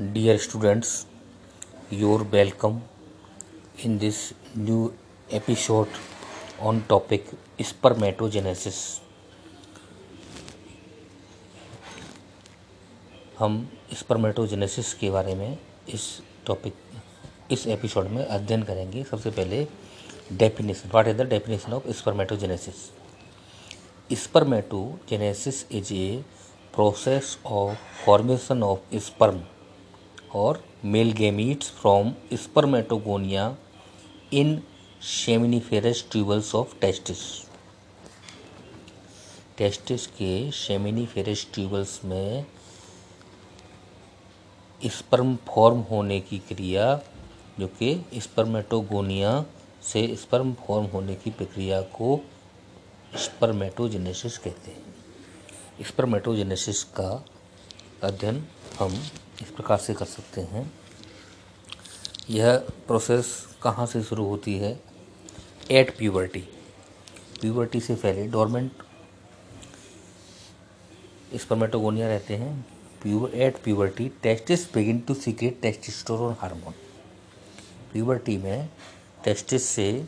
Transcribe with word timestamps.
Dear 0.00 0.38
students 0.38 1.06
your 1.92 2.22
welcome 2.22 2.80
in 3.84 3.98
this 3.98 4.32
new 4.58 4.94
episode 5.32 5.86
on 6.60 6.80
topic 6.80 7.30
spermatogenesis 7.60 9.00
हम 13.38 13.72
spermatogenesis 13.92 14.94
के 14.94 15.10
बारे 15.10 15.34
में 15.34 15.58
इस 15.88 16.22
टॉपिक 16.46 16.74
इस 17.50 17.66
एपिसोड 17.66 18.06
में 18.06 18.24
अध्ययन 18.26 18.62
करेंगे। 18.62 19.04
सबसे 19.04 19.30
पहले 19.30 19.66
definition 20.32 20.88
what 20.88 21.06
is 21.06 21.16
the 21.16 21.20
definition 21.20 21.72
of 21.72 21.90
spermatogenesis 21.90 22.74
spermatogenesis 24.12 25.72
is 25.72 25.94
a 25.94 26.24
process 26.74 27.38
of 27.46 28.04
formation 28.06 28.62
of 28.62 28.96
sperm 28.96 29.44
or 30.32 30.58
male 30.82 31.12
gametes 31.12 31.70
from 31.70 32.16
spermatogonia 32.32 33.56
in 34.32 34.62
seminiferous 35.00 36.02
tubules 36.02 36.54
of 36.54 36.80
testis. 36.80 37.42
Testis 39.58 40.06
के 40.06 40.50
सेमिनिफेरस 40.50 41.46
ट्यूबल्स 41.54 42.04
में 42.04 42.46
स्पर्म 44.86 45.36
फॉर्म 45.36 45.78
होने 45.80 46.20
की 46.20 46.38
क्रिया, 46.38 47.00
जो 47.60 47.66
कि 47.66 48.04
स्पर्मेटोगोनिया 48.14 49.44
से 49.82 50.16
sperm 50.16 50.52
form 50.52 50.86
होने 50.86 51.14
की 51.14 51.30
प्रक्रिया 51.30 51.80
को 51.80 52.20
स्पर्मेटोजेनेसिस 53.16 54.38
कहते 54.38 54.70
हैं। 54.70 55.84
स्पर्मेटोजेनेसिस 55.86 56.84
का 56.84 57.24
अध्ययन 58.02 58.46
हम 58.78 59.02
इस 59.42 59.50
प्रकार 59.50 59.78
से 59.78 59.94
कर 59.94 60.04
सकते 60.06 60.40
हैं। 60.42 60.70
यह 62.30 62.56
प्रोसेस 62.86 63.34
कहाँ 63.62 63.86
से 63.86 64.02
शुरू 64.02 64.24
होती 64.26 64.54
है? 64.58 64.78
एट 65.70 65.96
प्यूबर्टी 65.98 66.40
प्यूबर्टी 67.40 67.80
से 67.80 67.94
पहले 67.94 68.26
डोरमेंट 68.28 68.82
स्पर्मेटोगोनिया 71.40 72.08
रहते 72.08 72.36
हैं। 72.36 72.54
Puber 73.02 73.34
at 73.36 73.62
puberty 73.62 74.08
testis 74.22 74.72
begin 74.74 74.98
to 75.00 75.14
secrete 75.14 75.60
testosterone 75.62 76.36
hormone 76.40 76.74
puberty 77.92 78.36
में 78.38 78.68
टेस्टिस 79.24 79.68
से 79.68 80.06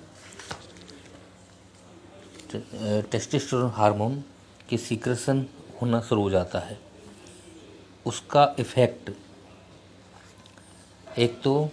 टेस्टिस्टोरोन 2.52 3.70
हार्मोन 3.70 4.22
की 4.68 4.78
सीक्रेशन 4.78 5.46
होना 5.80 6.00
शुरू 6.00 6.22
हो 6.22 6.30
जाता 6.30 6.58
है। 6.58 6.78
उसका 8.06 8.54
इफ़ेक्ट 8.58 9.10
एक 11.18 11.41
तो 11.42 11.70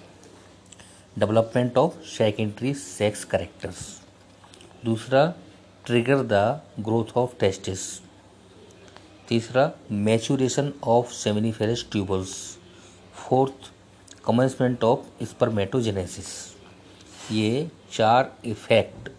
development 1.19 1.77
of 1.77 2.01
secondary 2.07 2.73
sex 2.73 3.23
characters 3.25 3.79
दूसरा 4.85 5.25
trigger 5.85 6.23
the 6.23 6.61
growth 6.79 7.17
of 7.17 7.37
testis 7.39 7.81
तीसरा 9.29 9.71
maturation 9.91 10.73
of 10.87 11.11
seminiferous 11.13 11.85
tubules 11.91 12.35
fourth 13.15 13.71
commencement 14.25 14.83
of 14.83 15.23
spermatogenesis 15.25 16.27
ये 17.31 17.69
चार 17.91 18.31
इफ़ेक्ट 18.45 19.09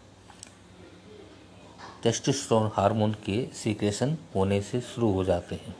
टेस्टोस्टेरोन 2.02 2.70
हार्मोन 2.74 3.12
के 3.24 3.44
सीक्रेशन 3.54 4.16
होने 4.34 4.60
से 4.62 4.80
शुरू 4.80 5.12
हो 5.12 5.24
जाते 5.24 5.54
हैं। 5.54 5.74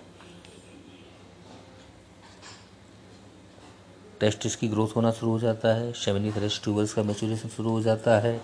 टेस्टिस 4.21 4.57
की 4.57 4.69
ग्रोथ 4.69 4.89
होना 4.97 5.11
शुरू 5.11 5.33
हो 5.33 5.39
जाता 5.39 5.75
है 5.75 5.93
सेमिनिफेरस 5.93 6.61
ट्यूबल्स 6.65 6.93
का 6.95 7.03
मेचुरेशन 7.03 7.49
शुरू 7.49 7.71
हो 7.71 7.83
जाता 7.83 8.19
है 8.21 8.41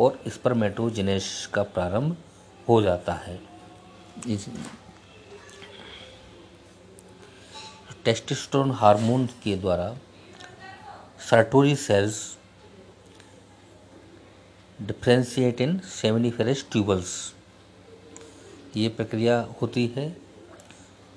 और 0.00 0.12
इस 0.12 0.36
पर 0.36 0.50
स्पर्मेटोजेनेस 0.50 1.48
का 1.54 1.62
प्रारंभ 1.62 2.16
हो 2.68 2.82
जाता 2.82 3.12
है। 3.12 3.40
टेस्टोस्टेरोन 8.04 8.70
हार्मोन 8.70 9.26
के 9.26 9.56
द्वारा 9.56 9.96
Sertoli 11.30 11.76
cells 11.76 12.36
differentiate 14.82 15.60
in 15.60 15.78
seminiferous 15.78 16.66
tubules. 16.72 17.34
ये 18.76 18.88
प्रक्रिया 18.88 19.40
होती 19.62 19.86
है 19.96 20.16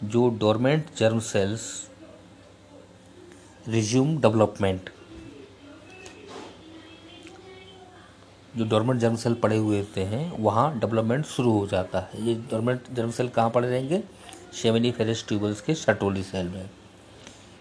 जो 0.04 0.30
dormant 0.30 0.88
germ 0.98 1.20
cells 1.20 1.62
resume 3.68 4.18
development 4.22 4.90
जो 8.54 8.66
डोरमेंट 8.66 9.00
जर्म 9.00 9.16
सेल 9.16 9.34
पड़े 9.34 9.58
हुए 9.58 9.80
होते 9.80 10.04
हैं, 10.04 10.32
वहाँ 10.40 10.80
डेवलपमेंट 10.80 11.26
शुरू 11.26 11.52
हो 11.52 11.66
जाता 11.68 12.00
है। 12.02 12.26
ये 12.28 12.36
डोरमेंट 12.52 12.92
जर्म 12.96 13.12
सेल 13.12 13.28
कहाँ 13.30 13.50
पड़े 13.50 13.70
रहेंगे? 13.70 14.02
सेमिनिफेरस 14.62 15.26
ट्यूबल्स 15.28 15.62
के 15.62 15.74
सटोली 15.76 16.24
सेल 16.24 16.48
में। 16.50 16.70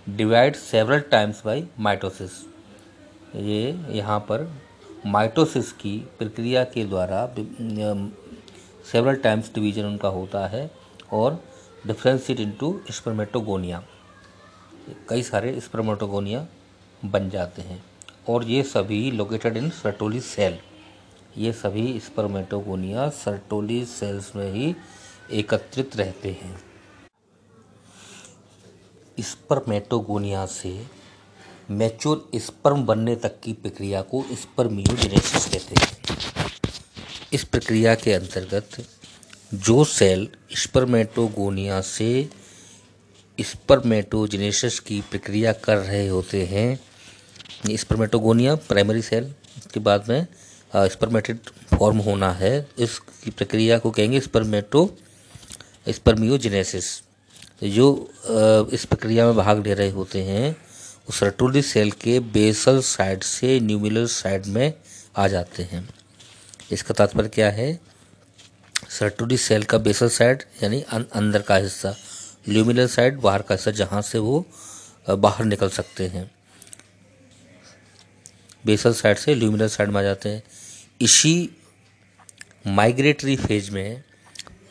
Divide 0.07 0.57
several 0.57 1.01
times 1.11 1.43
by 1.47 1.65
mitosis 1.81 2.31
ये 3.37 3.75
यहाँ 3.91 4.19
पर 4.29 4.49
माइटोसिस 5.07 5.73
की 5.73 5.97
प्रक्रिया 6.19 6.65
के 6.65 6.85
द्वारा 6.85 7.27
सेवरल 8.93 9.17
टाइम्स 9.17 9.53
डिवीज़न 9.55 9.85
उनका 9.85 10.09
होता 10.09 10.47
है 10.47 10.71
और 11.13 11.43
डिफ्रेंशिएट 11.87 12.41
इनटू 12.41 12.79
स्पर्मेटोगोनिया 12.91 13.83
कई 15.09 15.23
सारे 15.23 15.61
स्पर्मेटोगोनिया 15.61 16.47
बन 17.05 17.29
जाते 17.31 17.63
हैं। 17.63 17.83
और 18.29 18.45
ये 18.45 18.63
सभी 18.63 19.11
लोकेटेड 19.11 19.57
इन 19.57 19.71
सर्टोली 19.71 20.21
सेल 20.21 20.59
ये 21.39 21.53
सभी 21.53 22.01
स्पर्मेटोगोनिया 22.01 23.09
सर्टोली 23.09 23.85
सेल्स 23.85 24.37
में 24.37 24.53
ही 24.53 24.75
एकत्रित 25.33 25.97
रहते 25.97 26.31
हैं। 26.43 26.61
स्पर्मेटोगोनिया 29.21 30.47
से 30.47 30.87
मैच्योर 31.71 32.29
स्पर्म 32.37 32.85
बनने 32.87 33.17
तक 33.17 33.41
की 33.41 33.53
प्रक्रिया 33.53 34.03
को 34.03 34.25
स्पर्मियोजेनेसिस 34.33 35.47
कहते 35.47 35.81
हैं। 35.81 36.17
इस 37.33 37.45
प्रक्रिया 37.45 37.95
के 37.95 38.13
अंतर्गत 38.13 38.85
जो 39.55 39.85
सेल 39.85 40.29
स्पर्मेटोगोनिया 40.57 41.81
से 41.81 42.29
स्पर्मेटोजेनेसिस 43.41 44.79
की 44.81 45.01
प्रक्रिया 45.11 45.53
कर 45.53 45.77
रहे 45.77 46.07
होते 46.09 46.45
हैं। 46.47 47.77
स्पर्मेटोगोनिया 47.77 48.55
प्राइमरी 48.55 49.03
सेल 49.03 49.33
के 49.75 49.81
बाद 49.81 50.09
में 50.09 50.27
स्पर्मेटेड 50.77 51.39
फॉर्म 51.79 51.99
होना 51.99 52.31
है। 52.33 52.69
इसकी 52.79 53.31
प्रक्रिया 53.31 53.79
को 53.79 53.91
कहेंगे 53.91 54.21
स्पर्मेटो 54.21 54.99
स्पर्मियोजेनेसिस 55.89 56.87
जो 57.63 58.11
इस 58.73 58.85
प्रक्रिया 58.85 59.27
में 59.27 59.37
भाग 59.37 59.67
ले 59.67 59.75
रहे 59.75 59.91
होते 59.91 60.23
हैं 60.23 60.57
उस 61.09 61.23
रटोली 61.23 61.63
सेल 61.63 61.91
के 61.93 62.19
बेसल 62.21 62.81
साइड 62.81 63.23
से 63.23 63.59
न्यूमिलर 63.61 64.07
साइड 64.07 64.47
में 64.47 64.73
आ 65.17 65.29
जाते 65.29 65.63
हैं। 65.63 65.89
इसका 66.73 66.95
तात्पर्य 66.95 67.29
क्या 67.29 67.51
है? 67.51 67.79
सर्टोली 68.91 69.37
सेल 69.37 69.63
का 69.65 69.79
बेसल 69.79 70.09
साइड 70.09 70.43
यानी 70.63 70.81
अं-, 70.83 71.11
अंदर 71.13 71.43
का 71.43 71.57
हिस्सा 71.57 71.95
ल्यूमिलर 72.49 72.87
साइड 72.87 73.19
बाहर 73.21 73.43
का 73.43 73.55
हिस्सा 73.55 73.71
जहाँ 73.73 74.03
से 74.03 74.19
वो 74.19 74.45
बाहर 75.11 75.45
निकल 75.45 75.69
सकते 75.71 76.07
हैं। 76.09 76.31
बेसल 78.67 78.93
साइड 78.95 79.17
से 79.17 79.35
ल्यूमिलर 79.35 79.69
साइड 79.69 79.91
में 79.91 80.01
आ 80.01 80.03
जाते 80.03 80.29
हैं। 80.29 80.43
इसी 81.01 81.49
माइग्रेटरी 82.67 83.37
फ़ेज़ 83.37 83.71
में 83.71 84.03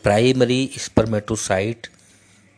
प्राइमरी 0.03 0.69
स्पर्मेटोसाइट 0.77 1.87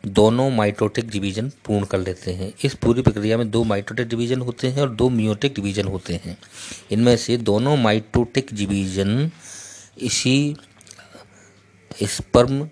दोनों 0.04 0.48
माइटोटिक 0.50 1.08
डिवीज़न 1.10 1.50
पूर्ण 1.64 1.84
कर 1.84 1.98
लेते 1.98 2.32
हैं। 2.32 2.52
इस 2.64 2.74
पूरी 2.74 3.02
प्रक्रिया 3.02 3.36
में 3.38 3.50
दो 3.50 3.62
माइटोटिक 3.64 4.08
डिवीज़न 4.08 4.40
होते 4.40 4.68
हैं 4.68 4.82
और 4.82 4.90
दो 4.90 5.08
मियोटिक 5.10 5.54
डिवीज़न 5.54 5.86
होते 5.86 6.14
हैं। 6.24 6.36
इनमें 6.92 7.16
से 7.16 7.36
दोनों 7.36 7.76
माइटोटिक 7.76 8.52
डिवीज़न 8.52 9.30
इसी 10.00 10.56
स्पर्म 11.90 12.68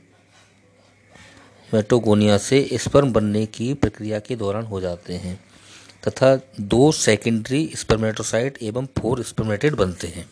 मेटोगोनिया 1.76 2.38
से 2.38 2.68
स्पर्म 2.74 3.12
बनने 3.12 3.44
की 3.46 3.72
प्रक्रिया 3.74 4.18
के 4.18 4.36
दौरान 4.36 4.64
हो 4.64 4.80
जाते 4.80 5.14
हैं, 5.14 5.38
तथा 6.08 6.34
दो 6.60 6.90
सेकेंडरी 6.92 7.66
स्पर्मेटोसाइट 7.76 8.58
एवं 8.62 8.86
फोर 8.98 9.22
स्पर्मेटेड 9.22 9.74
बनते 9.74 10.06
हैं। 10.06 10.28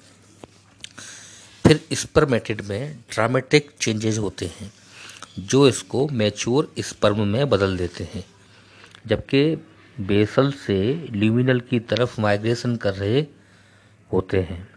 फिर 1.65 1.81
स्पर्मेटेड 1.93 2.63
में 2.63 2.97
ड्रामेटिक 3.11 3.71
चेंजेज 3.81 4.19
होते 4.19 4.47
हैं, 4.47 4.73
जो 5.39 5.69
इसको 5.69 6.07
मैच्योर 6.09 6.73
स्पर्म 6.81 7.27
में 7.29 7.49
बदल 7.51 7.77
देते 7.77 8.09
हैं, 8.15 8.25
जबकि 9.07 9.45
बेसल 9.97 10.51
से 10.67 10.79
ल्यूमिनल 11.13 11.61
की 11.61 11.81
तरफ़ 11.81 12.21
माइग्रेशन 12.21 12.77
कर 12.77 12.95
रहे 12.95 13.21
होते 14.11 14.41
हैं। 14.41 14.69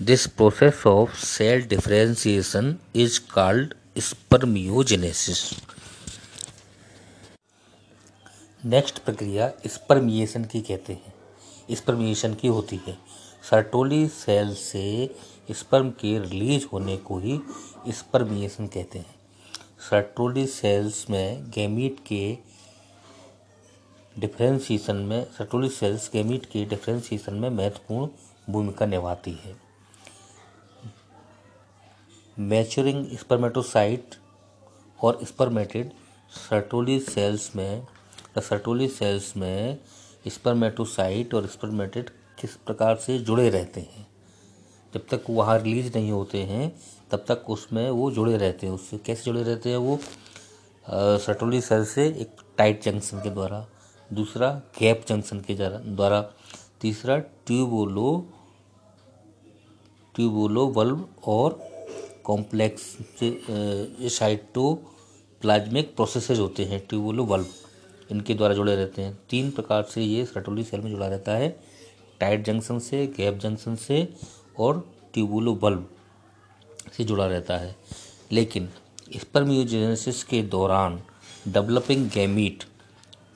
This 0.00 0.26
process 0.26 0.86
of 0.86 1.16
cell 1.18 1.62
differentiation 1.62 2.76
is 2.96 3.20
called 3.34 3.74
spermiogenesis 4.00 5.42
next 8.64 8.98
प्रक्रिया 8.98 9.52
स्पर्मिएशन 9.66 10.44
की 10.44 10.60
कहते 10.60 10.92
हैं। 10.92 11.12
स्पर्मिएशन 11.70 12.34
की 12.34 12.48
होती 12.48 12.80
है। 12.86 12.98
सर्टोली 13.50 14.08
सेल 14.08 14.54
से 14.54 15.16
स्पर्म 15.50 15.90
के 15.90 16.18
रिलीज़ 16.18 16.66
होने 16.72 16.96
को 16.96 17.18
ही 17.18 17.40
स्पर्मिएशन 17.88 18.66
कहते 18.66 18.98
हैं। 18.98 19.14
सर्टोली 19.90 20.46
सेल्स 20.46 21.10
में 21.10 21.50
गैमीट 21.50 21.96
के 22.06 22.36
डिफ्रेंशिएशन 24.18 24.96
में, 24.96 25.24
सर्टोली 25.38 25.68
सेल्स 25.68 26.10
गैमीट 26.12 26.46
के 26.46 26.64
डिफ्रेंशिएशन 26.64 27.34
में 27.34 27.50
महत्वपूर्ण 27.50 28.08
भूमिका 28.52 28.86
निभाती 28.86 29.32
है। 29.44 29.69
मैच्योरिंग 32.38 33.06
स्पर्मेटोसाइट 33.18 34.14
और 35.02 35.18
स्पर्मेटेड 35.22 35.90
सर्टोली 36.30 37.00
सेल्स 37.00 37.56
में, 37.56 37.86
सर्टोली 38.38 38.88
सेल्स 38.88 39.36
में 39.36 39.78
स्पर्मेटोसाइट 40.28 41.34
और 41.34 41.46
स्पर्मेटेड 41.46 42.10
किस 42.40 42.54
प्रकार 42.56 42.96
से 42.96 43.18
जुड़े 43.18 43.48
रहते 43.50 43.80
हैं? 43.80 44.06
जब 44.94 45.06
तक 45.10 45.24
वहाँ 45.30 45.58
रिलीज़ 45.58 45.98
नहीं 45.98 46.10
होते 46.12 46.42
हैं, 46.42 46.80
तब 47.10 47.24
तक 47.28 47.50
उसमें 47.50 47.90
वो 47.90 48.10
जुड़े 48.10 48.36
रहते 48.36 48.66
हैं। 48.66 48.74
उससे 48.74 48.98
कैसे 48.98 49.24
जुड़े 49.24 49.42
रहते 49.42 49.70
हैं 49.70 49.76
वो? 49.76 49.98
सर्टोली 51.18 51.60
सेल 51.60 51.84
से 51.84 52.06
एक 52.08 52.36
टाइट 52.58 52.82
जंक्शन 52.82 53.18
के 53.18 53.30
द्वारा, 53.30 53.66
दूसरा 54.12 54.62
गैप 54.78 55.04
जंक्शन 55.08 55.40
के 55.40 55.54
द्वारा, 55.54 56.22
तीसरा 56.80 57.18
ट्यूबोलो 57.18 58.26
ट्यूबोलो 60.14 60.66
बल्ब 60.66 61.14
और 61.26 61.69
कॉम्प्लेक्स 62.30 62.82
साइटो 64.14 64.72
प्लाज्मिक 65.42 65.94
प्रोसेसेज 65.96 66.38
होते 66.38 66.64
हैं 66.64 66.80
ट्यूबोलो 66.88 67.24
बल्ब 67.24 67.46
इनके 68.10 68.34
द्वारा 68.34 68.54
जुड़े 68.54 68.74
रहते 68.76 69.02
हैं। 69.02 69.18
तीन 69.30 69.50
प्रकार 69.50 69.82
से 69.82 70.02
ये 70.02 70.24
सर्टोली 70.24 70.64
सेल 70.64 70.80
में 70.80 70.90
जुड़ा 70.90 71.06
रहता 71.06 71.32
है 71.32 71.48
टाइट 72.20 72.44
जंक्शन 72.44 72.78
से 72.78 73.06
गैप 73.16 73.38
जंक्शन 73.38 73.76
से 73.76 74.08
और 74.58 74.84
ट्यूबुलो 75.14 75.54
बल्ब 75.54 75.88
से 76.96 77.04
जुड़ा 77.04 77.26
रहता 77.26 77.56
है। 77.56 77.74
लेकिन 78.32 78.68
स्पर्मियोजेनेसिस 79.16 80.22
के 80.24 80.42
दौरान 80.42 81.00
डेवलपिंग 81.48 82.08
गैमीट 82.10 82.64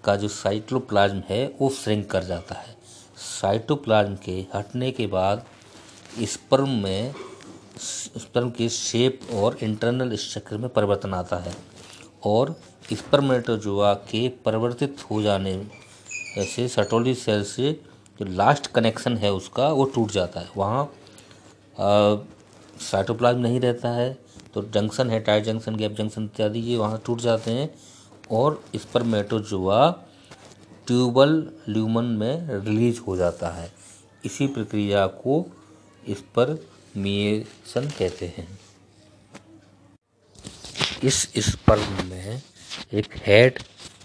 का 0.04 0.16
जो 0.16 0.28
साइटोप्लाज्म 0.28 1.22
है, 1.28 1.46
वो 1.60 1.70
श्रिंक 1.72 2.10
कर 2.10 2.24
जाता 2.24 2.54
है। 2.54 2.76
साइटोप्लाज्म 3.18 4.16
के 4.24 4.44
हटने 4.54 4.90
के 4.92 5.06
बाद 5.06 5.44
स्पर्म 6.22 6.82
में 6.82 7.14
स्पर्म 7.78 8.50
के 8.50 8.68
शेप 8.68 9.20
और 9.34 9.56
इंटरनल 9.62 10.14
स्ट्रक्चर 10.16 10.56
में 10.56 10.68
परिवर्तन 10.68 11.14
आता 11.14 11.36
है 11.36 11.54
और 12.24 12.54
स्पर्मेटोजोआ 12.92 13.92
के 13.94 14.28
परिवर्तित 14.44 15.04
हो 15.10 15.22
जाने 15.22 15.54
से 16.46 16.68
सटोली 16.68 17.14
सेल 17.14 17.44
से 17.44 17.72
जो 18.20 18.26
लास्ट 18.26 18.66
कनेक्शन 18.66 19.16
है 19.16 19.32
उसका 19.32 19.68
वो 19.68 19.84
टूट 19.84 20.10
जाता 20.10 20.40
है। 20.40 20.48
वहाँ 20.56 20.92
साइटोप्लाज्म 22.80 23.40
नहीं 23.40 23.60
रहता 23.60 23.88
है 23.88 24.12
तो 24.54 24.62
जंक्शन 24.64 25.10
है 25.10 25.20
टाइट 25.20 25.44
जंक्शन 25.44 25.76
गैप 25.76 25.92
जंक्शन 25.92 26.24
इत्यादि 26.24 26.58
ये 26.60 26.76
वहाँ 26.76 27.02
टूट 27.06 27.20
जाते 27.20 27.50
हैं 27.50 27.74
और 28.30 28.62
स्पर्मेटोजोआ 28.76 29.90
ट्यूबल 30.86 31.32
ल्यूमन 31.68 32.04
में 32.04 32.64
रिलीज़ 32.64 33.00
हो 33.00 33.16
जाता 33.16 33.48
है। 33.48 33.72
इसी 34.24 34.46
प्रक्रिया 34.46 35.06
को 35.06 35.44
स्पर्मिएशन 36.94 37.88
कहते 37.90 38.26
हैं। 38.36 38.46
इस 41.04 41.16
स्पर्म 41.44 42.04
में 42.06 42.42
एक 42.92 43.16
हेड 43.16 43.58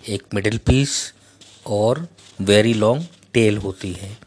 एक 0.09 0.24
मिडिल 0.33 0.57
पीस 0.57 0.94
और 1.68 2.07
वेरी 2.41 2.74
लॉन्ग 2.74 3.06
टेल 3.33 3.57
होती 3.57 3.91
है। 3.94 4.18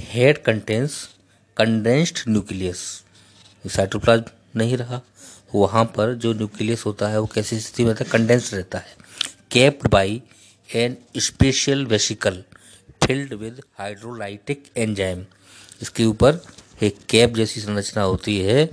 Head 0.00 0.42
contains 0.42 1.08
condensed 1.56 2.18
nucleus 2.28 2.78
cytoplasm 3.64 4.24
नहीं 4.56 4.76
रहा। 4.76 5.00
वहाँ 5.54 5.84
पर 5.96 6.14
जो 6.14 6.32
न्यूक्लियस 6.34 6.86
होता 6.86 7.08
है, 7.08 7.20
वो 7.20 7.26
कैसी 7.26 7.60
स्थिति 7.60 7.84
में 7.84 7.90
रहता 7.90 8.04
है? 8.04 8.10
कंडेंस 8.10 8.54
रहता 8.54 8.78
है। 8.78 8.96
Capped 9.50 9.90
by 9.90 10.22
an 10.68 10.96
special 11.18 11.86
vesicle 11.86 12.42
filled 13.02 13.32
with 13.34 13.62
hydrolytic 13.78 14.70
enzyme 14.76 15.26
इसके 15.82 16.04
ऊपर 16.04 16.44
एक 16.82 16.98
कैप 17.08 17.34
जैसी 17.34 17.60
संरचना 17.60 18.02
होती 18.02 18.38
है, 18.40 18.64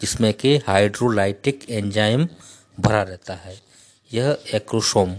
जिसमें 0.00 0.32
कि 0.34 0.56
हाइड्रोलाइटिक 0.56 1.64
एंजाइम 1.70 2.28
भरा 2.80 3.02
रहता 3.02 3.34
है। 3.34 3.60
यह 4.10 4.36
एक्रोसोम 4.54 5.14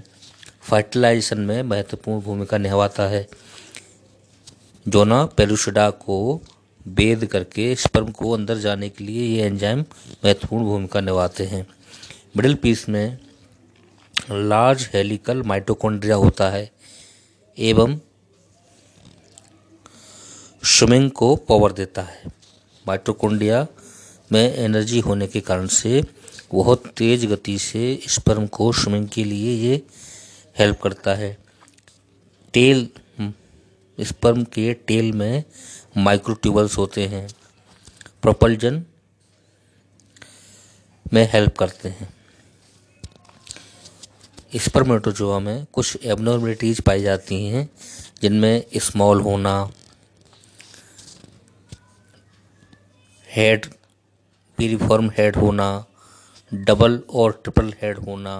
फर्टिलाइजेशन 0.61 1.39
में 1.39 1.63
महत्वपूर्ण 1.63 2.21
भूमिका 2.21 2.57
निभाता 2.57 3.07
है। 3.07 3.27
जो 4.85 4.91
जोना 4.91 5.25
पेलुसिडा 5.25 5.89
को 5.89 6.41
वेद 6.85 7.25
करके 7.25 7.75
स्पर्म 7.75 8.11
को 8.11 8.31
अंदर 8.31 8.57
जाने 8.57 8.89
के 8.89 9.03
लिए 9.03 9.37
ये 9.37 9.45
एंजाइम 9.45 9.79
महत्वपूर्ण 10.25 10.63
भूमिका 10.63 11.01
निभाते 11.01 11.43
हैं। 11.43 11.65
मिडिल 12.37 12.55
पीस 12.55 12.87
में 12.89 13.17
लार्ज 14.31 14.89
हेलिकल 14.93 15.41
माइटोकॉन्ड्रिया 15.41 16.15
होता 16.15 16.49
है, 16.49 16.71
एवं 17.57 17.97
स्विमिंग 20.75 21.11
को 21.11 21.35
पावर 21.35 21.71
देता 21.71 22.01
है। 22.01 22.23
माइटोकॉन्ड्रिया 22.87 23.67
में 24.31 24.55
एनर्जी 24.55 24.99
होने 24.99 25.27
के 25.27 25.41
कारण 25.41 25.67
से 25.67 26.03
बहुत 26.53 26.87
तेज 26.87 27.25
गति 27.25 27.59
से 27.59 27.99
स्पर्म 28.07 28.47
को 28.47 28.71
स्विमिंग 28.71 29.07
के 29.09 29.23
लिए 29.23 29.69
ये 29.69 29.81
हेल्प 30.59 30.81
करता 30.81 31.13
है। 31.15 31.37
टेल 32.53 32.89
स्पर्म 33.99 34.43
के 34.43 34.73
टेल 34.73 35.11
में 35.13 35.43
माइक्रोट्यूबल्स 35.97 36.77
होते 36.77 37.07
हैं। 37.07 37.27
प्रोपल्जन 38.21 38.83
में 41.13 41.29
हेल्प 41.33 41.57
करते 41.57 41.89
हैं। 41.89 42.13
स्पर्मेटोजोआ 44.55 45.39
में 45.39 45.65
कुछ 45.73 45.97
एबनॉर्मलिटीज 46.03 46.81
पाई 46.81 47.01
जाती 47.01 47.45
हैं, 47.45 47.69
जिनमें 48.21 48.63
स्मॉल 48.77 49.21
होना 49.21 49.71
हेड 53.35 53.65
पीरीफॉर्म 54.57 55.09
हेड 55.17 55.35
होना 55.35 55.67
डबल 56.51 56.99
और 57.13 57.31
ट्रिपल 57.43 57.73
हेड 57.81 57.97
होना 57.97 58.35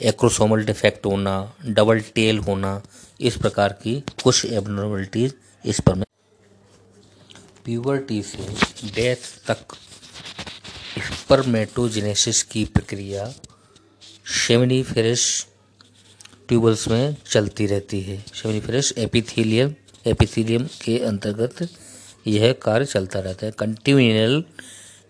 एक्रोसोमल 0.00 0.64
डिफेक्ट 0.64 1.06
होना 1.06 1.34
डबल 1.66 2.00
टेल 2.14 2.38
होना, 2.38 2.80
इस 3.20 3.36
प्रकार 3.36 3.72
की 3.72 3.94
कुछ 4.22 4.44
एबनॉर्मलिटीज 4.46 5.34
इस 5.64 5.80
पर 5.80 5.94
में 5.94 6.04
प्यूबर्टी 7.64 8.22
से 8.22 8.90
डेथ 8.94 9.30
तक 9.46 9.74
स्पर्मेटोजेनेसिस 11.06 12.42
की 12.42 12.64
प्रक्रिया 12.64 13.32
शेमिनीफेरस 14.36 15.24
ट्यूबल्स 16.48 16.86
में 16.88 17.16
चलती 17.30 17.66
रहती 17.66 18.00
है। 18.00 18.24
शेमिनीफेरस 18.34 18.92
एपिथेलियम 18.98 19.74
एपिथेलियम 20.06 20.66
के 20.84 20.98
अंतर्गत 20.98 21.68
यह 22.26 22.52
कार्य 22.62 22.84
चलता 22.84 23.20
रहता 23.20 23.46
है। 23.46 23.52
Continual 23.58 24.44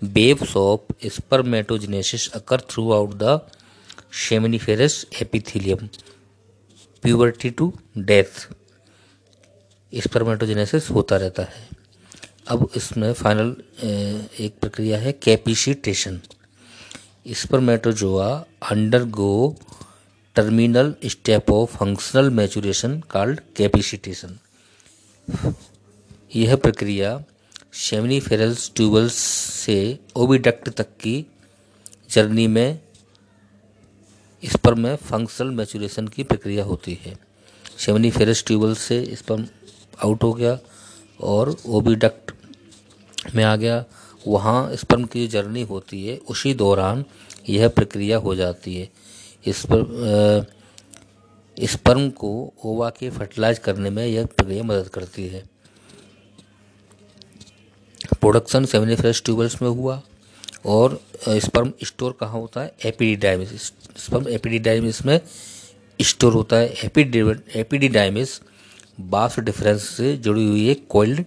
waves 0.02 0.56
of 0.56 2.28
occur 2.34 2.60
throughout 2.92 3.14
the 3.14 3.40
seminiferous 4.24 4.94
epithelium. 5.22 5.88
Puberty 7.02 7.50
to 7.58 7.72
death 7.98 8.48
spermatogenesis 9.92 10.90
होता 10.90 11.16
रहता 11.16 11.42
है। 11.42 11.68
अब 12.48 12.68
इसमें 12.76 13.12
फाइनल 13.12 13.54
एक 14.40 14.58
प्रक्रिया 14.60 14.98
है 14.98 15.12
capacitation 15.12 16.20
spermatozoa 17.32 18.28
undergo 19.04 19.56
terminal 20.36 20.94
step 21.04 21.50
of 21.50 21.76
functional 21.76 22.30
maturation 22.30 23.00
called 23.00 23.40
capacitation 23.56 24.38
यह 26.36 26.56
प्रक्रिया 26.56 27.24
सेमिनिफेरल्स 27.72 28.70
ट्यूबल्स 28.76 29.14
से 29.54 29.76
ओविडक्ट 30.16 30.68
तक 30.68 30.88
की 31.00 31.26
जर्नी 32.10 32.46
में 32.46 32.80
स्पर्म 34.42 34.80
में 34.80 34.96
फंक्शनल 34.96 35.50
मैचुरेशन 35.50 36.08
की 36.08 36.22
प्रक्रिया 36.22 36.64
होती 36.64 36.98
है। 37.02 37.16
सेमिनिफेरस 37.78 38.44
ट्यूबल 38.46 38.74
से 38.74 39.16
स्पर्म 39.16 39.46
आउट 40.04 40.22
हो 40.22 40.32
गया 40.32 40.58
और 41.20 41.56
ओविडक्ट 41.66 42.32
में 43.34 43.44
आ 43.44 43.56
गया। 43.56 43.84
वहाँ 44.28 44.76
स्पर्म 44.76 45.04
की 45.04 45.26
जर्नी 45.28 45.62
होती 45.62 46.06
है, 46.06 46.16
उसी 46.16 46.54
दौरान 46.54 47.04
यह 47.48 47.68
प्रक्रिया 47.68 48.18
हो 48.18 48.34
जाती 48.34 48.76
है। 48.76 48.88
इस 49.46 49.62
स्पर्म 49.62 50.46
स्पर्म 51.66 52.10
को 52.10 52.52
ओवा 52.64 52.90
के 52.90 53.10
फर्टिलाइज 53.10 53.58
करने 53.58 53.90
में 53.90 54.06
यह 54.06 54.24
प्रक्रिया 54.26 54.62
मदद 54.62 54.88
करती 54.88 55.26
है। 55.28 55.55
प्रोडक्शन 58.26 58.64
सेमिनिफेरस 58.64 59.20
ट्यूबल्स 59.24 59.54
में 59.62 59.68
हुआ 59.68 60.00
और 60.66 60.98
स्पर्म 61.28 61.72
स्टोर 61.84 62.16
कहाँ 62.20 62.40
होता 62.40 62.60
है? 62.60 62.72
एपिडिडाइमिस। 62.84 63.50
स्पर्म 64.04 64.28
एपिडिडाइमिस 64.28 65.04
में 65.06 65.20
स्टोर 65.98 66.32
होता 66.32 66.56
है। 66.56 66.66
एपिडिडाइमिस 67.56 68.30
बास 69.12 69.38
डिफरेंस 69.40 69.82
से 69.88 70.16
जुड़ी 70.16 70.46
हुई 70.46 70.68
एक 70.70 70.86
कोल्ड 70.90 71.24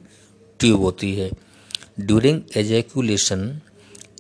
ट्यूब 0.60 0.82
होती 0.82 1.14
है। 1.16 1.30
During 2.00 2.42
ejaculation 2.58 3.48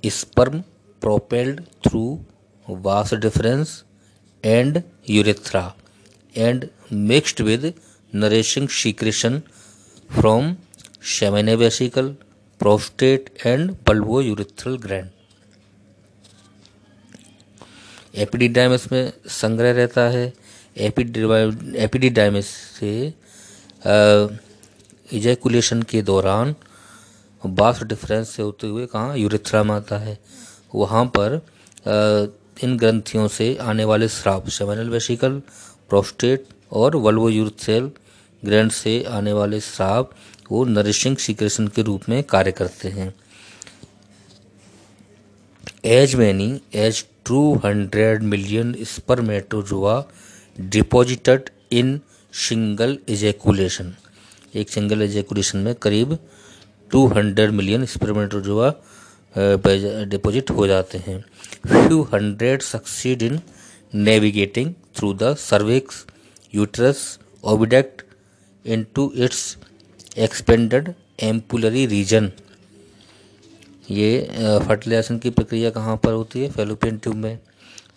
sperm 0.06 0.60
propelled 1.02 1.62
through 1.88 2.04
vas 2.68 3.14
deferens 3.14 3.84
and 4.44 4.82
urethra 5.10 5.66
and 6.36 6.68
mixed 6.94 7.42
with 7.42 7.74
nourishing 8.14 8.70
secretion 8.80 9.42
from 10.10 10.56
seminal 11.18 11.56
vesicle 11.56 12.16
prostate 12.60 13.30
and 13.46 13.72
bulbourethral 14.22 14.78
gland 14.78 15.10
epididymis 18.16 18.88
में 18.92 19.12
संग्रह 19.30 19.72
रहता 19.72 20.02
है। 20.10 20.34
एपिडिडाइमस 20.78 22.46
से 22.80 22.92
इजैकुलेशन 25.18 25.82
के 25.82 26.02
दौरान 26.02 26.56
बास 27.44 27.84
डिफरेंस 27.84 28.30
से 28.30 28.44
होते 28.44 28.68
हुए 28.68 28.86
कहाँ 28.86 29.18
यूरिथ्रा 29.18 29.64
में 29.64 29.74
आता 29.76 29.98
है। 29.98 30.18
वहाँ 30.76 31.06
पर 31.18 31.36
आ, 31.36 31.42
इन 32.64 32.78
ग्रंथियों 32.78 33.28
से 33.28 33.56
आने 33.62 33.86
वाले 33.86 34.08
श्राप 34.10 34.48
सेमिनल 34.50 34.90
वेसिकल 34.90 35.42
प्रोस्टेट 35.90 36.48
और 36.72 36.96
वल्वो 36.96 37.30
यूरिथ्रेल 37.30 37.92
ग्रैंड 38.44 38.72
से 38.72 39.04
आने 39.04 39.34
वाले 39.34 39.60
श्राप 39.62 40.12
वो 40.52 40.64
नरिशिंग 40.66 41.18
सीक्रेशन 41.18 41.68
के 41.68 41.82
रूप 41.82 42.10
में 42.10 42.22
कार्य 42.26 42.52
करते 42.52 42.90
हैं। 42.90 43.14
As 45.86 46.16
many, 46.16 46.60
as 46.76 47.04
two 47.26 47.56
hundred 47.66 48.24
million 48.24 48.76
spermatozoa 48.86 50.04
deposited 50.58 51.50
in 51.72 52.00
single 52.34 52.98
ejaculation 53.10 53.94
एक 54.56 54.70
सिंगल 54.70 55.02
एजेकुलेशन 55.02 55.58
में 55.58 55.74
करीब 55.76 56.18
200 56.92 57.50
मिलियन 57.52 57.86
स्पर्मेटोजोआ 57.86 58.74
डिपॉजिट 59.36 60.52
हो 60.52 60.68
जाते 60.68 60.98
हैं। 60.98 61.20
Few 61.68 62.02
hundred 62.14 62.62
succeed 62.62 63.22
in 63.22 63.40
navigating 63.94 64.74
through 64.98 65.14
the 65.14 65.36
cervix 65.40 66.06
uterus 66.54 67.20
oviduct 67.44 68.02
into 68.66 69.12
its 69.16 69.58
expanded 70.18 70.94
ampullary 71.20 71.86
region 71.86 72.32
ये 73.90 74.22
fertilisation 74.68 75.18
की 75.20 75.30
प्रक्रिया 75.30 75.70
कहाँ 75.70 75.96
पर 75.98 76.14
होती 76.14 76.42
है? 76.42 76.50
फेलोपियन 76.52 76.98
ट्यूब 76.98 77.16
में। 77.16 77.40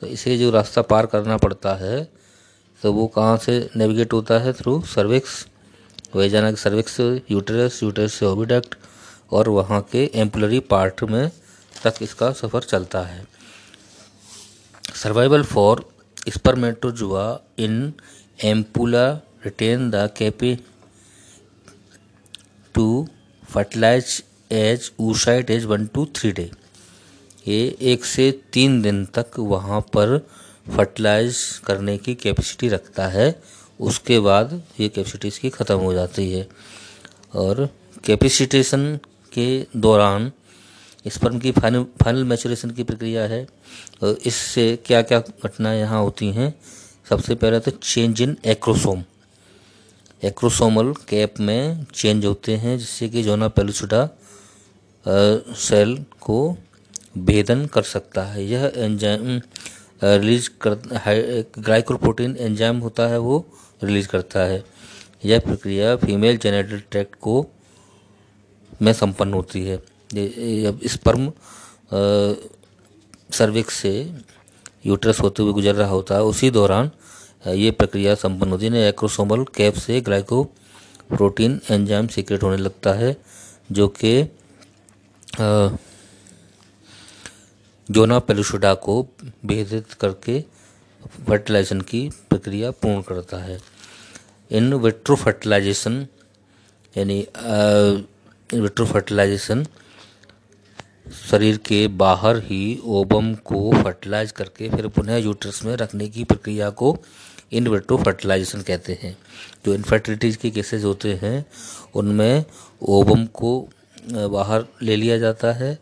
तो 0.01 0.07
इसे 0.07 0.37
जो 0.39 0.51
रास्ता 0.51 0.83
पार 0.83 1.07
करना 1.07 1.37
पड़ता 1.37 1.75
है 1.75 2.03
तो 2.83 2.93
वो 2.93 3.07
कहाँ 3.07 3.37
से 3.37 3.59
नेविगेट 3.77 4.13
होता 4.13 4.39
है? 4.39 4.53
Through 4.53 4.81
cervix 4.87 5.47
vagina 6.17 6.53
cervix 6.55 6.99
uterus 7.01 7.83
uterus 7.83 8.15
से 8.15 8.27
ओबिडक्ट 8.27 8.75
और 9.33 9.49
वहाँ 9.49 9.81
के 9.93 10.11
एम्पुलरी 10.15 10.61
पार्ट 10.61 11.03
में 11.05 11.31
तक 11.75 12.03
इसका 12.03 12.31
सफ़र 12.33 12.63
चलता 12.63 13.03
है। 13.03 13.27
Survival 14.95 15.43
for 15.45 15.85
spermatozoa 16.29 17.25
in 17.59 17.93
ampulla 18.45 19.11
retain 19.45 19.91
the 19.91 20.09
capacity 20.17 20.59
to 22.75 23.07
fertilize 23.53 24.23
as 24.53 24.91
oocyte 25.01 25.51
as 25.51 25.65
one 25.65 25.87
two 25.87 26.07
three 26.17 26.33
day 26.33 26.51
ये 27.49 27.77
एक 27.93 28.05
से 28.05 28.31
तीन 28.53 28.81
दिन 28.83 29.05
तक 29.15 29.39
वहाँ 29.39 29.81
पर 29.95 30.19
फर्टिलाइज 30.67 31.37
करने 31.67 31.97
की 31.99 32.15
कैपेसिटी 32.15 32.69
रखता 32.69 33.07
है। 33.09 33.35
उसके 33.81 34.19
बाद 34.21 34.53
ये 34.81 34.89
कैपेसिटी 34.89 35.29
इसकी 35.29 35.51
ख़त्म 35.51 35.77
हो 35.77 35.93
जाती 35.93 36.31
है। 36.33 36.47
और 37.35 37.69
कैपेसिटेशन 38.05 38.99
के 39.33 39.67
दौरान 39.77 40.31
स्पर्म 41.07 41.39
की 41.39 41.51
फाइनल 41.53 41.87
फाइनल 42.03 42.25
मैचुरेशन 42.25 42.71
की 42.71 42.83
प्रक्रिया 42.83 43.23
है। 43.23 43.47
और 44.03 44.19
इससे 44.27 44.77
क्या 44.87 45.03
क्या 45.03 45.19
घटनाएँ 45.45 45.81
यहाँ 45.81 46.03
होती 46.03 46.31
हैं? 46.33 46.53
सबसे 47.11 47.35
पहले 47.35 47.61
तो 47.61 47.71
change 47.71 48.23
in 48.23 48.37
acrosome 48.47 49.03
acrosomal 50.23 50.93
cap 51.09 51.41
में 51.41 51.85
चेंज 51.95 52.25
होते 52.25 52.57
हैं, 52.57 52.79
जिससे 52.79 53.09
कि 53.09 53.23
जोना 53.23 53.49
पेलुसिडा 53.49 54.09
सेल 55.59 55.97
को 56.21 56.57
भेदन 57.19 57.65
कर 57.67 57.83
सकता 57.85 58.23
है। 58.25 58.45
यह 58.45 58.73
एंजाइम 58.77 59.41
रिलीज़ 60.03 60.49
कर 60.63 60.75
ग्लाइकोप्रोटीन 61.59 62.37
एंजाइम 62.37 62.79
होता 62.79 63.07
है, 63.09 63.19
वो 63.19 63.45
रिलीज़ 63.85 64.09
करता 64.09 64.41
है। 64.41 64.63
यह 65.25 65.39
प्रक्रिया 65.41 65.95
फीमेल 65.97 66.37
जेनेटल 66.39 66.83
ट्रैक्ट 66.91 67.15
को 67.21 67.45
में 68.83 68.93
संपन्न 68.93 69.35
होती 69.35 69.65
है। 69.65 69.83
स्पर्म 70.89 71.33
सर्विक्स 73.33 73.75
से 73.75 73.93
यूट्रस 74.87 75.21
होते 75.21 75.43
हुए 75.43 75.53
गुजर 75.53 75.75
रहा 75.75 75.91
होता 75.91 76.15
है। 76.15 76.23
उसी 76.23 76.51
दौरान 76.51 76.91
ये 77.45 77.71
प्रक्रिया 77.71 78.15
संपन्न 78.15 78.53
होती 78.53 78.67
है। 78.67 78.89
एक्रोसोमल 78.89 79.45
कैप 79.57 79.75
से 79.77 80.01
ग्लाइको 80.01 80.43
प्रोटीन 81.09 81.61
एंजाइम 81.71 82.07
सीक्रेट 82.09 82.43
होने 82.43 82.57
लगता 82.57 82.93
है, 82.93 83.17
जो 83.73 83.89
कि 83.89 84.29
जोना 87.89 88.19
पेलुशुडा 88.19 88.73
को 88.77 89.03
भेदित 89.47 89.93
करके 89.93 90.41
फर्टिलाइजेशन 91.29 91.81
की 91.81 92.09
प्रक्रिया 92.31 92.71
पूर्ण 92.73 93.03
करता 93.03 93.39
है। 93.39 93.61
इन 94.51 94.75
विट्रो 94.75 95.17
फर्टिलाइजेशन 95.17 96.07
यानी 96.95 97.19
विट्रो 98.51 98.87
फर्टिलाइजेशन 98.87 99.67
शरीर 101.31 101.57
के 101.67 101.87
बाहर 101.89 102.37
ही 102.41 102.79
ओबम 102.87 103.33
को 103.45 103.73
फर्टिलाइज 103.83 104.31
करके 104.33 104.69
फिर 104.71 104.87
पुनः 104.89 105.17
यूट्रस 105.17 105.65
में 105.65 105.75
रखने 105.77 106.09
की 106.09 106.25
प्रक्रिया 106.25 106.71
को 106.73 106.97
इन 107.53 107.69
विट्रो 107.69 107.97
फर्टिलाइजेशन 107.99 108.63
कहते 108.63 108.99
हैं। 109.03 109.17
जो 109.67 109.75
इनफर्टिलिटी 109.75 110.33
के 110.33 110.51
केसेस 110.51 110.85
होते 110.85 111.15
हैं, 111.15 111.45
उनमें 111.95 112.45
ओबम 112.83 113.25
को 113.27 113.69
बाहर 114.09 114.65
ले 114.83 114.97
लिया 114.97 115.19
जाता 115.19 115.53
है 115.53 115.79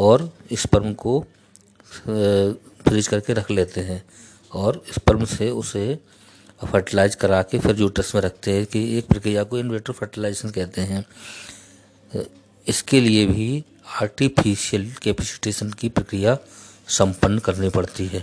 और 0.00 0.30
स्पर्म 0.52 0.92
को 0.94 1.20
फ्रीज 1.92 3.08
करके 3.08 3.32
रख 3.32 3.50
लेते 3.50 3.80
हैं 3.80 4.02
और 4.52 4.82
स्पर्म 4.92 5.24
से 5.24 5.50
उसे 5.50 5.98
फर्टिलाइज 6.64 7.14
करा 7.14 7.42
के 7.42 7.58
फिर 7.58 7.80
यूट्रस 7.80 8.14
में 8.14 8.22
रखते 8.22 8.52
हैं 8.52 8.66
कि 8.66 8.98
एक 8.98 9.06
प्रक्रिया 9.06 9.42
को 9.44 9.58
इन्वेटर 9.58 9.92
फर्टिलाइजेशन 9.92 10.50
कहते 10.50 10.80
हैं। 10.80 11.04
इसके 12.66 13.00
लिए 13.00 13.26
भी 13.26 13.64
आर्टिफिशियल 14.00 14.92
कैपेसिटेशन 15.02 15.70
की 15.70 15.88
प्रक्रिया 15.88 16.36
संपन्न 16.88 17.38
करनी 17.38 17.68
पड़ती 17.68 18.06
है। 18.06 18.22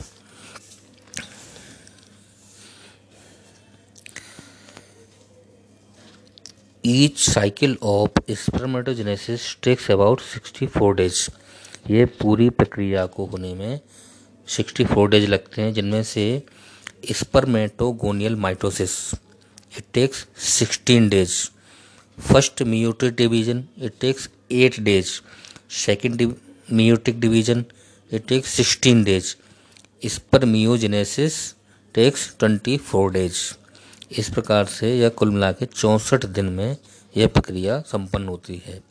Each 6.89 7.17
cycle 7.19 7.77
of 7.83 8.31
spermatogenesis 8.33 9.41
takes 9.63 9.89
about 9.91 10.21
64 10.21 10.93
days 10.97 11.27
ये 11.89 12.05
पूरी 12.21 12.49
प्रक्रिया 12.49 13.05
को 13.15 13.25
होने 13.25 13.53
में 13.55 13.79
64 14.47 15.07
डेज़ 15.11 15.27
लगते 15.27 15.61
हैं, 15.61 15.73
जिनमें 15.73 16.03
से 16.03 16.25
spermatogonial 17.13 18.35
mitosis 18.45 18.95
it 19.77 19.83
takes 19.93 20.25
16 20.61 21.09
days 21.09 21.35
first 22.17 22.63
meiotic 22.63 23.15
division 23.15 23.63
it 23.83 23.93
takes 24.01 24.29
8 24.53 24.79
days 24.89 25.11
second 25.85 26.21
meiotic 26.73 27.19
division 27.19 27.65
it 28.11 28.27
takes 28.27 28.59
16 28.61 29.03
days 29.05 29.35
spermiogenesis 30.03 31.41
takes 31.95 32.29
24 32.43 33.09
days 33.13 33.37
इस 34.11 34.29
प्रकार 34.29 34.65
से 34.65 34.97
यह 34.99 35.09
कुल 35.09 35.31
मिला 35.31 35.51
के 35.51 35.65
चौंसठ 35.65 36.25
दिन 36.27 36.45
में 36.49 36.77
यह 37.15 37.27
प्रक्रिया 37.27 37.79
संपन्न 37.87 38.27
होती 38.27 38.61
है। 38.65 38.81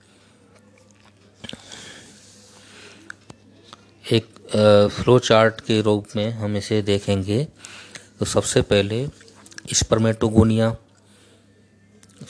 एक 4.04 4.26
फ्लो 4.92 5.18
चार्ट 5.18 5.60
के 5.60 5.80
रूप 5.82 6.16
में 6.16 6.30
हम 6.30 6.56
इसे 6.56 6.80
देखेंगे। 6.82 7.44
तो 8.18 8.24
सबसे 8.24 8.62
पहले 8.62 9.06
spermatogonia 9.72 10.76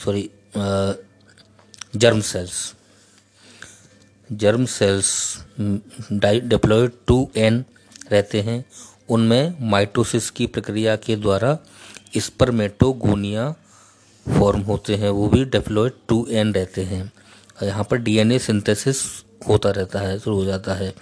sorry 0.05 0.31
germ 1.97 2.21
cells 2.21 2.75
germ 4.31 4.65
cells 4.67 5.11
diploid 6.11 6.93
two 7.07 7.31
N 7.37 7.65
रहते 8.11 8.41
हैं। 8.43 8.65
उनमें 9.09 9.71
माइटोसिस 9.71 10.31
की 10.31 10.47
प्रक्रिया 10.47 10.97
के 10.97 11.17
द्वारा 11.17 11.59
स्पर्मेटोगोनिया 12.17 13.55
फॉर्म 14.39 14.61
होते 14.61 14.95
हैं, 14.95 15.11
वो 15.11 15.29
भी 15.29 15.45
डेप्लॉयड 15.45 15.93
टू 16.09 16.27
एन 16.31 16.55
रहते 16.55 16.85
हैं। 16.85 17.13
और 17.63 17.65
यहाँ 17.65 17.85
पर 17.85 17.97
डीएनए 17.97 18.39
सिंथेसिस 18.39 19.25
होता 19.49 19.71
रहता 19.71 19.99
है, 19.99 20.19
शुरू 20.19 20.37
हो 20.37 20.45
जाता 20.45 20.75
है। 20.75 20.95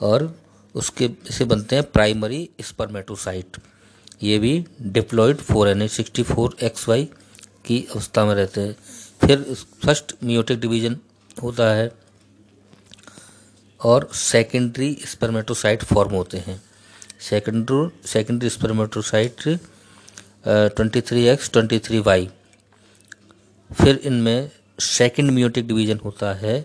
और 0.00 0.40
उसके, 0.74 1.04
इसे 1.04 1.44
बनते 1.44 1.76
हैं 1.76 1.90
प्राइमरी 1.90 2.50
स्पर्मेटोसाइट। 2.60 3.56
ये 4.22 4.38
भी 4.38 4.66
diploid 4.82 5.36
four 5.36 5.68
N 5.68 5.88
sixty 5.88 6.22
four 6.22 6.56
X 6.62 6.88
Y 6.88 7.08
की 7.64 7.86
अवस्था 7.94 8.24
में 8.24 8.34
रहते 8.34 8.60
हैं। 8.60 8.76
फिर 9.26 9.42
फ़र्स्ट 9.84 10.14
मियोटिक 10.24 10.60
डिवीज़न 10.60 10.96
होता 11.42 11.74
है 11.74 11.92
और 13.84 14.10
सेकेंडरी 14.12 14.98
स्पर्मेटोसाइट 15.06 15.84
फॉर्म 15.84 16.10
होते 16.14 16.38
हैं। 16.38 16.62
Secondary 17.20 18.08
secondary 18.08 18.50
spermatocyte 18.50 19.60
twenty 20.48 21.00
three 21.00 21.24
X, 21.28 21.50
twenty 21.52 21.78
three 21.78 21.98
Y. 22.00 22.28
फिर 23.70 23.96
इनमें 24.04 24.50
सेकेंड 24.80 25.30
म्यूटिक 25.30 25.66
डिवीज़न 25.68 25.98
होता 26.04 26.32
है, 26.34 26.64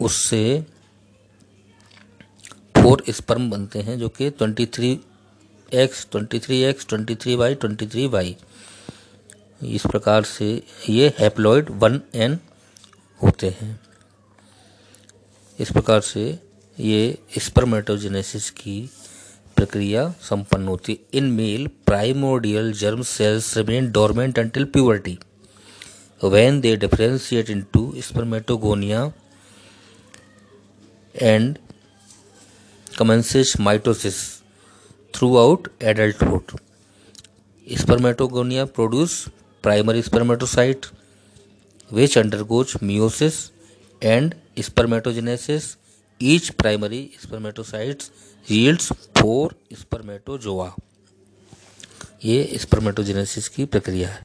उससे 0.00 0.64
फोर 2.76 3.02
स्पर्म 3.10 3.50
बनते 3.50 3.78
हैं 3.78 3.98
जो 3.98 4.08
कि 4.08 4.30
twenty 4.30 4.66
three 4.66 4.98
X, 5.72 6.06
twenty 6.12 6.38
three 6.38 6.60
X, 6.62 6.86
twenty 6.86 7.14
three 7.14 7.34
Y, 7.36 7.54
twenty 7.54 7.86
three 7.86 8.06
Y. 8.06 8.36
इस 9.62 9.86
प्रकार 9.86 10.24
से 10.24 10.50
ये 10.88 11.12
हैप्लॉइड 11.18 11.70
वन 11.70 12.00
एन 12.14 12.38
होते 13.20 13.48
हैं। 13.60 13.80
इस 15.58 15.72
प्रकार 15.72 16.00
से 16.00 16.38
ये 16.78 17.18
स्पर्मेटोजेनेसिस 17.38 18.50
की 18.50 18.78
प्रक्रिया 19.60 20.02
संपन्न 20.22 20.68
होती 20.68 20.92
है। 20.92 21.18
In 21.18 21.24
male 21.32 21.66
primordial 21.86 22.70
germ 22.72 23.00
cells 23.06 23.56
remain 23.56 23.90
dormant 23.92 24.38
until 24.38 24.64
puberty 24.74 25.18
when 26.20 26.60
they 26.60 26.74
differentiate 26.76 27.50
into 27.74 27.82
spermatogonia 28.06 29.02
and 31.14 31.58
commences 32.98 33.58
mitosis 33.60 34.22
throughout 35.36 35.68
adulthood 35.92 36.56
spermatogonia 37.66 38.64
produce 38.78 39.24
primary 39.64 40.02
spermatocyte 40.02 40.86
which 41.90 42.18
undergoes 42.18 42.74
meiosis 42.82 43.44
and 44.02 44.34
spermatogenesis 44.60 45.76
each 46.20 46.50
primary 46.50 47.02
spermatocytes 47.22 48.10
yields 48.46 48.86
four 49.20 49.48
spermatozoa 49.72 50.72
ये 52.24 52.58
spermatogenesis 52.60 53.48
की 53.48 53.64
प्रक्रिया 53.64 54.08
है। 54.08 54.18